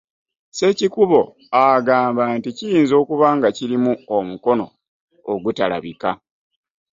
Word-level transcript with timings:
Ssekikubo 0.49 1.19
agamba 1.63 2.23
nti 2.37 2.49
kiyinza 2.57 2.93
okuba 3.01 3.27
nga 3.37 3.49
kirimu 3.57 3.93
omukono 4.17 4.65
ogutalabika 5.31 6.09